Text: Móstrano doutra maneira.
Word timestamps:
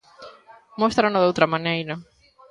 Móstrano 0.79 1.19
doutra 1.21 1.51
maneira. 1.53 1.95